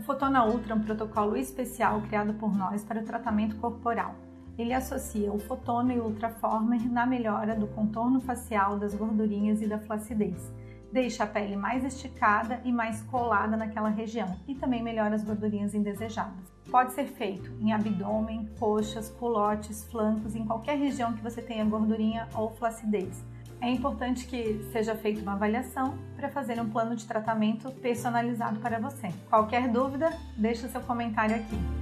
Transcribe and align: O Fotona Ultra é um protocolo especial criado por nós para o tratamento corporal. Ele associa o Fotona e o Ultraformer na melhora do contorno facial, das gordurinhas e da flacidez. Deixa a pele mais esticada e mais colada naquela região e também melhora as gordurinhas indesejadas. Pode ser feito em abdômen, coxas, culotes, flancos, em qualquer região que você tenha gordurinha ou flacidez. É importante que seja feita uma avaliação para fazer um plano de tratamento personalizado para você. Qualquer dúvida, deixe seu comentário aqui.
O 0.00 0.02
Fotona 0.02 0.46
Ultra 0.46 0.72
é 0.72 0.76
um 0.76 0.80
protocolo 0.80 1.36
especial 1.36 2.00
criado 2.00 2.32
por 2.32 2.56
nós 2.56 2.82
para 2.82 3.02
o 3.02 3.04
tratamento 3.04 3.56
corporal. 3.56 4.14
Ele 4.56 4.72
associa 4.72 5.30
o 5.30 5.38
Fotona 5.38 5.92
e 5.92 6.00
o 6.00 6.04
Ultraformer 6.04 6.90
na 6.90 7.04
melhora 7.04 7.54
do 7.54 7.66
contorno 7.66 8.18
facial, 8.18 8.78
das 8.78 8.94
gordurinhas 8.94 9.60
e 9.60 9.66
da 9.66 9.78
flacidez. 9.78 10.50
Deixa 10.90 11.24
a 11.24 11.26
pele 11.26 11.54
mais 11.54 11.84
esticada 11.84 12.62
e 12.64 12.72
mais 12.72 13.02
colada 13.02 13.58
naquela 13.58 13.90
região 13.90 14.38
e 14.48 14.54
também 14.54 14.82
melhora 14.82 15.14
as 15.14 15.22
gordurinhas 15.22 15.74
indesejadas. 15.74 16.50
Pode 16.70 16.94
ser 16.94 17.04
feito 17.04 17.52
em 17.60 17.74
abdômen, 17.74 18.48
coxas, 18.58 19.10
culotes, 19.10 19.84
flancos, 19.84 20.34
em 20.34 20.46
qualquer 20.46 20.78
região 20.78 21.12
que 21.12 21.22
você 21.22 21.42
tenha 21.42 21.62
gordurinha 21.66 22.26
ou 22.34 22.48
flacidez. 22.52 23.22
É 23.62 23.68
importante 23.68 24.26
que 24.26 24.66
seja 24.72 24.94
feita 24.94 25.20
uma 25.20 25.34
avaliação 25.34 25.98
para 26.16 26.30
fazer 26.30 26.58
um 26.60 26.70
plano 26.70 26.96
de 26.96 27.04
tratamento 27.04 27.70
personalizado 27.72 28.58
para 28.60 28.78
você. 28.78 29.12
Qualquer 29.28 29.68
dúvida, 29.68 30.10
deixe 30.36 30.66
seu 30.68 30.80
comentário 30.80 31.36
aqui. 31.36 31.79